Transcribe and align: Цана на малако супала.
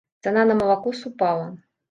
Цана 0.27 0.45
на 0.51 0.55
малако 0.61 0.95
супала. 1.03 1.47